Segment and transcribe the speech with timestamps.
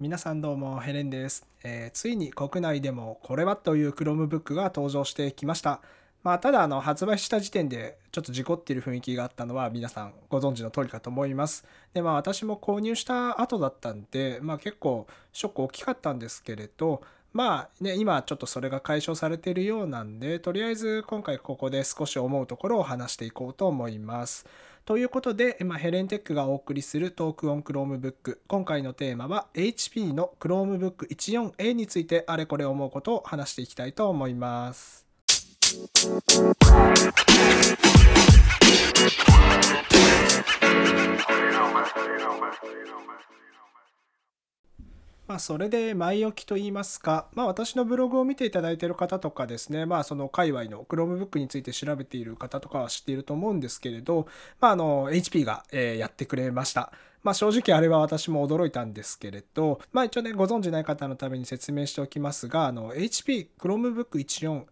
[0.00, 5.80] 皆さんどうもヘレンです、えーついに国内でもこれはという Chromebook が登場してきました。
[6.24, 11.64] まあ、ただあの発売した時点でちょっと事故っている雰囲気があったのは皆さんご存知の通りかと思います。
[11.92, 17.00] でまあ私も購入した後だったんで、まあ、結構ショック大きかったんですけれど
[17.32, 24.44] まあね今ちょっとそれが解消されているようなんでとりあえず今回ここで少し思うところを話していこうと思います。
[24.84, 35.06] ということで、まあ、ヘレンテックがお送りするトークオン Chromebook 今回のテーマは HP の Chromebook 14A についてあれこれ思うことを話していきたいと思います。
[45.26, 54.26] まあ、それで前置きといいますか、まあ、私のブログを見ていただいている方とかですね、まあ、その界隈の Chromebook について調べている方とかは知っていると思うんですけれど、
[54.60, 56.92] まあ、あの HP が、えやってくれました。
[57.22, 64.10] まあ、正直あれは私も驚いたんですけれど、まあ、一応ね、ご存知ない方のために説明しておきますが、あの HP Chromebook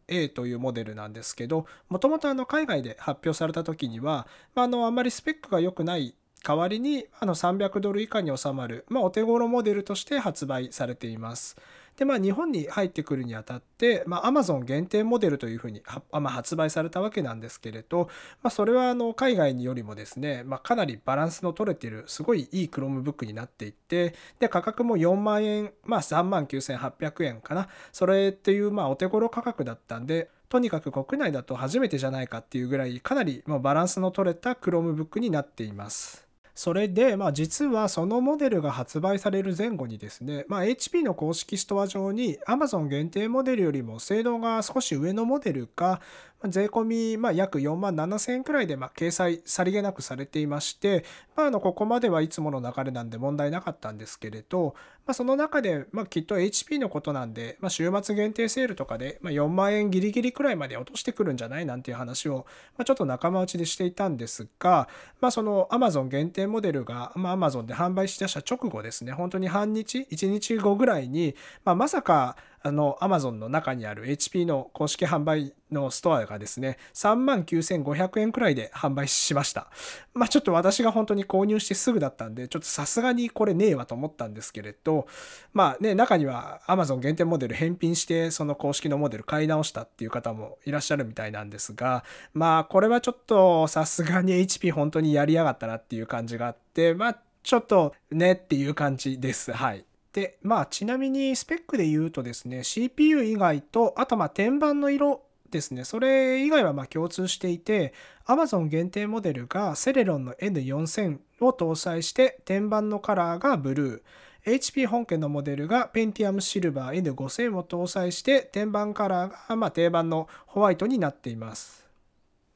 [0.06, 11.56] 14A というモデルなんですけど、もともとあの海外で発表された時には、まあ、あのあんまりスペックが良くない代わりにあの300ドル以下に収まる、まあ、お手頃モデルとして発売されています。
[11.96, 18.08] でまあ、日本に入ってくるにあたって、まあ、Amazon 限定モデルというふうに、まあ、発売されたわけなんですけれど、
[18.42, 36.31] まあ、それはあの海外によりもですね、まあ、かなりバランスの取れているすごいいい Chromebook になっていてで価格も4万円、まあ、3万9800円かなそれっていうまあお手頃価格だったんでとにかく国内だと初めてじゃないかっていうぐらいかなりバランスの取れた Chromebook になっています。
[36.54, 46.00] それで、まあ、実はそのモデルが発売される前後にですね、まあ、HP の公式ストア上に Amazon 限定モデルよりも性能が少し上のモデルか
[46.48, 51.04] 税込みまあ約4万7000円くらいでまあ掲載さりげなくされていまして、
[51.36, 54.74] まあ、あのここまではいつもの流れなんで問題なかったんですけれど、
[55.06, 61.66] まあ、その中でまあきっと HP のことなんで、まあ、週末限定セールとかでまあ4万円ギリギリくらいまで落としてくるんじゃない？
[61.66, 62.46] なんていう話を
[62.76, 64.88] まあちょっと仲間内でしていたんですが、
[65.20, 71.34] まあ、その Amazon 限定モデルが、まあ、Amazon で販売しだした直後ですね、本当に半日、1日後ぐらいに、
[71.64, 79.70] まあ、まさか、あの Amazon の中にある HP の公式販売のストアがですね、39,500円くらいで販売しました。
[80.14, 85.06] まあちょっと私が本当に購入してすぐだったんで、ちょっとさすがにこれねえわと思ったんですけれど、
[85.52, 99.52] まあね、中には Amazon 限定モデル返品して、その公式のモデル買い直したっていう方もいらっしゃるみたいなんですが、まあこれはちょっとさすがに HP 本当にやりやがったなっていう感じがあって、まあちょっとねっていう感じです。
[99.52, 99.84] はい。
[100.12, 107.92] で、まあちなみにスペックで言うとですね、CPU 以外と、あとまあ天板の色ですね、それ以外はま共通していて、
[108.26, 114.02] Amazon 限定モデルがセレロンの N4000 を搭載して、天板のカラーがブルー。
[114.44, 121.81] HP 本家のモデルが Pentium Silver N5000 を搭載して天板カラーがま定番のホワイトになっています。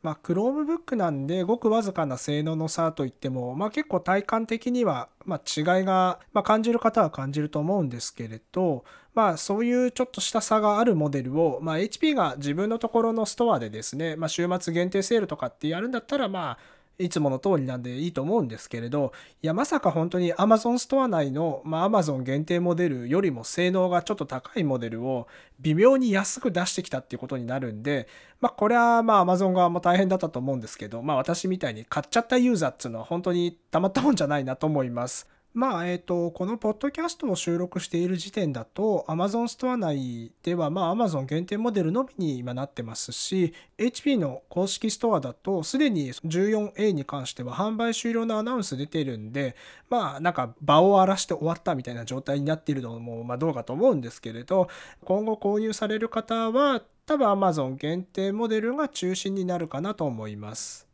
[0.07, 8.85] まあ、Chromebook なんでごくわずかな性能の差といっても、まあ、結構体感的には、ま、違いが、まあ、感じる方は感じると思うんですけれど、
[9.17, 16.59] まあ、そういうちょっとした差があるモデルを、ま、HP が自分のところのストアでですね、ま、週末限定セールとかってやるんだったら、まあ、
[16.99, 19.13] いつもの通りなんでいいと思うんですけれど、
[19.43, 25.29] いや、まさか本当に Amazon ストア内の、まあ、Amazon 限定モデルよりも性能がちょっと高いモデルを
[25.61, 28.09] 微妙に安く出してきたっていうことになるんで、
[28.41, 35.36] まあ、これはまあ Amazon 側も大変だったと思うんですけど、まあ、私みたいに買っちゃったユーザーっていうのは本当にたまったもんじゃないなと思います。
[35.57, 49.57] まあ、えっ、と、このポッドキャストを収録している時点だと、Amazon ストア内では、まあ、Amazon 限定モデルのみに今なってますし、HP の公式ストアだと、すでに 14A に関しては販売終了のアナウンス出てるんで、
[49.89, 54.69] まあ、なんか場を荒らして終わったみたいな状態になっているのも、まあ、どうかと思うんですけれど、
[55.07, 60.87] 今後購入される方は、多分 Amazon 限定モデルが中心になるかなと思います。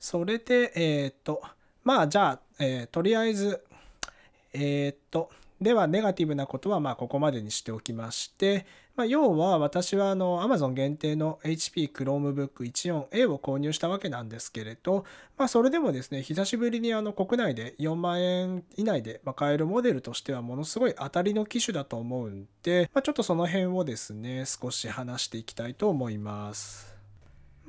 [0.00, 1.40] それで、えっ、と、
[1.84, 3.62] まあじゃあ、えーとりあえず、
[4.52, 5.30] えーっと、
[5.60, 8.66] ではネガティブなことはまあここまでにしておきまして、
[8.96, 15.04] まあ、要は私はあの Amazon 限定の HP Chromebook 14A を購入したわけなんですけれど、
[15.38, 26.99] まあ、それでもですね、久しぶりにあの国内で4万円以内で買えるモデルとしてはものすごい当たりの機種だと思うんで、まあ、ちょっとその辺をですね、少し話していきたいと思います。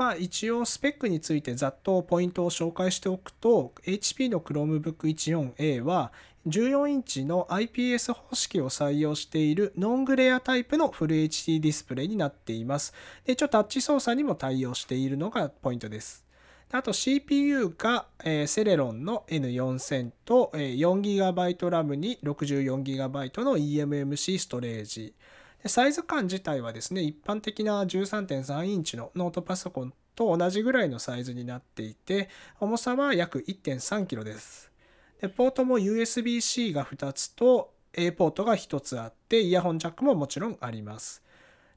[0.01, 6.11] まあ一応スペックについてざっとポイントを紹介しておくと HP の Chromebook 14A は
[6.47, 12.95] 14インチの IPS 方式を採用しているノングレアタイプのフル HD ディスプレイになっています。
[13.25, 16.25] で、一応タッチ操作にも対応しているのがポイントです。
[16.71, 25.13] あと CPU が、えー、セレロンの N4000 と、えー、4GB RAM に 64GB の eMMC ストレージ。
[25.65, 32.29] サイズ感自体はですね、一般的な13.3インチのノートパソコンと同じぐらいのサイズになっていて、
[32.59, 34.71] 重さは約 1.3kg です。
[35.21, 41.21] でポートも USB-C が2つと A ポートが1つあって、イヤホンジャックももちろんあります。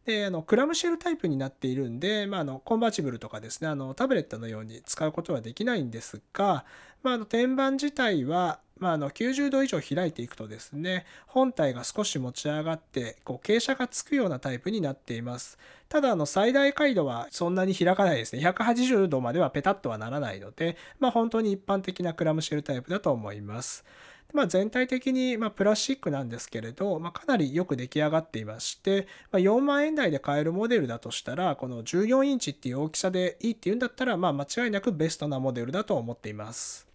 [0.05, 6.67] であのクラムシェルタイプになっているんで、まあ、あのコンバーチブルとかですねあのタブレットのように使うことはできないんですが、
[7.03, 15.59] まあ、あの天板自体は、まあ、あの90度以上開いていくとですね本体が少し持ち上がってこう傾斜がつくようなタイプになっています。
[15.89, 18.47] ただあの最大解度はそんなに開かないですね。
[18.47, 23.87] 180度まではペタッとはならないので、まあ、本当に一般的なクラムシェルタイプだと思います。
[24.35, 36.94] まあ、全体的にまプラスチックなんですけれど、まあ、かなりよく出来上がっていまして、まあ、4万円台で買えるモデルだとしたら、この14インチっていう大きさでいいっていうんだったら、まあ、間違いなくベストなモデルだと思っています。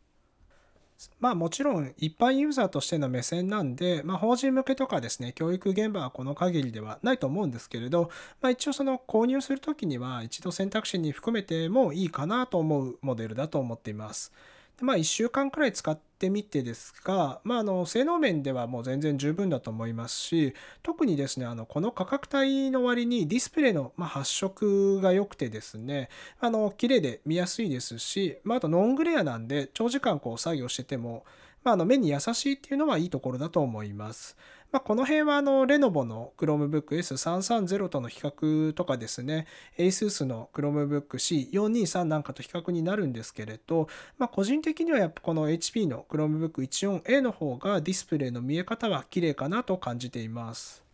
[1.20, 8.10] まあもちろん一般ユーザーとしての目線なんで、まあ、法人向けとかですね、教育現場はこの限りではないと思うんですけれど、
[8.42, 14.34] まあ、一応その購入するときには一度選択肢に含めてもいいかなと思うモデルだと思っています。
[14.78, 31.24] でまあ1週間くらい使ってみてですが、まあ、あの性能面ではもう全然十分だと思いますし特にですねあのこの価格帯の割にディスプレイの発色が良くてですねあの綺麗で見やすいですし、まあ、あとノングレアなんで長時間こう作業してても、
[31.64, 34.38] まあ、あの目に優しいっていうのはいいところだと思います。
[34.72, 39.48] まあ、この辺はあのレノボの Chromebook S330 との比較とかですね、
[39.78, 43.88] ASUS の Chromebook C423 なんかと比較になるんですけれど、
[44.20, 50.89] まあ、個人的にはやっぱこの HP の Chromebook 14A の方がディスプレイの見え方は綺麗かなと感じています。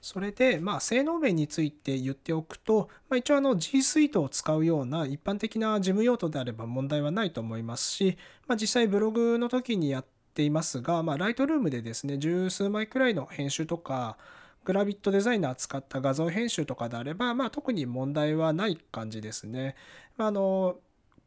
[0.00, 8.16] それで、まあ、性能面について言っておくと、まあ、一応あの G Suite を使うような一般的な事務用途であれば問題はないと思いますし、
[8.46, 10.04] まあ、実際ブログの時にやっ
[10.34, 14.16] ていますが、まあ、ライトルームでですね、十数枚くらいの編集とか、
[14.64, 19.74] グラビットデザイナー使った画像編集とかであれば、まあ、特に問題はない感じですね。
[20.16, 20.76] まあ、あの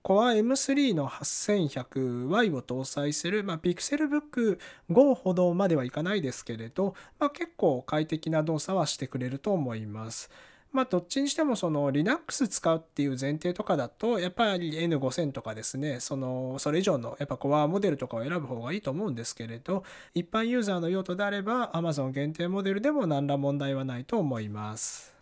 [0.04, 4.60] Core M3 の 8100Y を搭載する、まあ、Pixelbook
[4.90, 10.30] Go ほどまではいかないですけれど、まあ、結構快適な動作はしてくれると思います。
[10.74, 19.84] まあどっちにしてもその Linux 使うっていう前提とかだとやっぱり N5000 とかですねそのそれ以上のやっぱコアモデルとかを選ぶ方がいいと思うんですけれど
[20.16, 25.13] 一般ユーザーの用途であれば Amazon 限定モデルでも何ら問題はないと思います。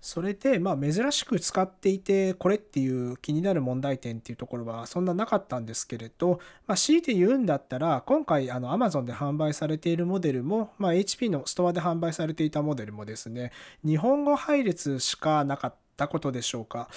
[0.00, 13.52] それで、まあ、珍しく使っていて、これっていう気になる問題点っていうところはそんななかったんですけれど、まあ、強いて言うんだったら、今回、あの、Amazon で販売されているモデルも、まあ、HP のストアで販売されていたモデルもですね、
[13.84, 15.85] 日本語配列しかなかった。
[15.96, 16.88] たことでしょうか。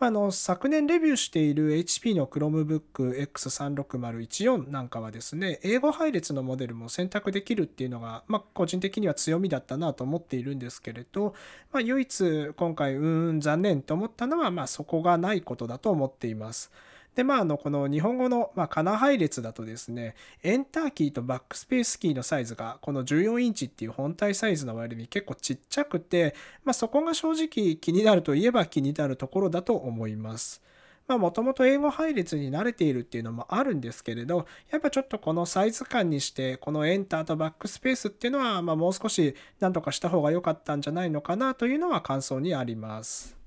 [0.00, 11.34] あの昨年レビューしている HP の Chromebook X36014 なんかはですね、英語配列のモデルも選択できるっていうのが、まあ、個人的には強みだったなと思っているんですけれど、
[11.72, 16.70] まあ、唯一今回、うーん、残念と思ったのは、まあ、そこがないことだと思っています。
[17.18, 30.62] で、まあ、あの、この日本語の、まあ、カナ配列だとですね、エンターキーとバックスペースキーのサイズが、この14インチっていう本体サイズの割に結構ちっちゃくて、まあ、そこが正直気になるといえば気になるところだと思います。
[31.08, 43.37] まあもともと英語配列に慣れているっていうのもあるんですけれど、やっぱちょっとこのサイズ感にして、このエンターとバックスペースっていうのは、まあもう少し何とかした方が良かったんじゃないのかなというのは感想にあります。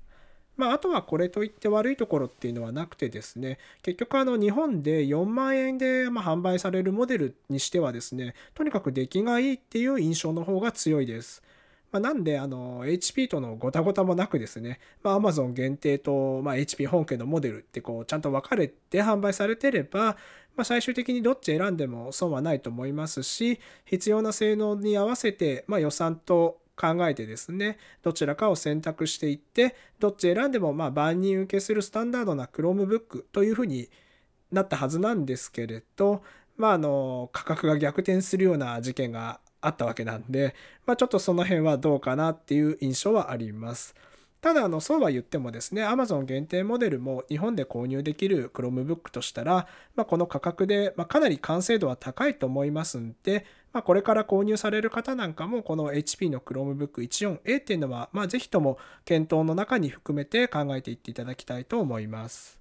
[0.62, 11.42] まあ、あとはこれといって悪いところっていうのはなくてですね、結局あの日本で4万円でま販売されるモデルにしてはですね、とにかく出来がいいっていう印象の方が強いです。
[11.90, 20.16] まあ、なんで、あの、HP とのごたごたもなくですね、まあ、Amazon 限定と、まあ、HP 本家のモデルってこう、ちゃんと分かれて販売されてれば、
[20.54, 33.88] まあ、最終的にどっち選んでも損はないと思いますし、必要な性能に合わせて、まあ、予算と考えてですね、どちらかを選択していって、どっち選んでもまあ万人受けするスタンダードな Chromebook というふうに
[34.50, 36.22] なったはずなんですけれど、
[36.56, 40.54] まあ、あの価格が逆転するような事件があったわけなんで、
[40.86, 43.94] まあ、ちょっとその辺はどうかなっていう印象はあります。
[44.40, 62.60] ただ、あの、そうは言ってもですね、Amazon 限定モデルも日本で購入できる Chromebook としたら、まあ、この価格で、まあ、かなり完成度は高いと思いますんで、まあ、これから購入される方なんかも、この HP の Chromebook 14A っていうのは、まあ、ぜひとも検討の中に含めて考えていっていただきたいと思います。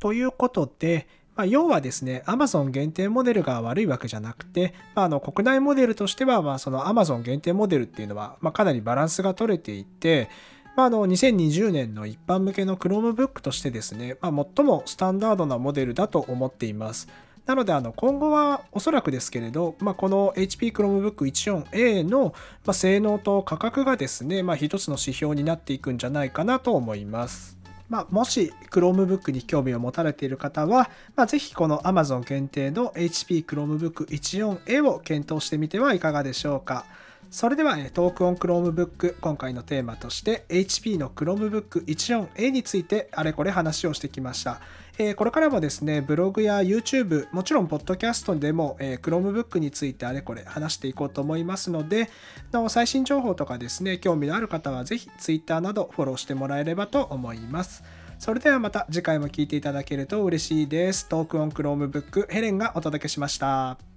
[0.00, 10.30] ということで、まあ、要はですね、Amazon 限定モデルが悪いわけじゃなくて、まあ、あの国内モデルとしては、まあ、その Amazon 限定モデルっていうのは、ま、かなりバランスが取れていて、
[10.76, 17.08] まあ、の2020年の一般向けの Chromebook としてですね、まあ、最もスタンダードなモデルだと思っています。
[17.46, 22.34] なので、あの、今後はおそらくですけれど、まあ、この HP Chromebook 14A の、
[22.64, 27.58] ま性能と価格がですね、まあ、一つの指標になっていくんじゃないかなと思います。
[27.90, 36.86] まあ、もし Chromebook に興味を持たれている方は、まあ、ぜひこの Amazon 限定の HP Chromebook 14A を検討してみてはいかがでしょうか。
[37.30, 44.60] それでは、トークオン Chromebook 今回のテーマとして HP の Chromebook 14A についてあれこれ話をしてきました。
[44.96, 52.10] えー、これからもですね、ブログや YouTube、もちろんポッドキャストでも、えー、Chromebook についてあれこれ話していこうと思いますので、
[52.52, 57.82] なお最新情報とかですね、興味のある方はぜひ Twitter などフォローしてもらえればと思います。
[58.20, 61.08] それではまた次回も聴いていただけると嬉しいです。
[61.08, 63.93] トークオン Chromebook ヘレンがお届けしました。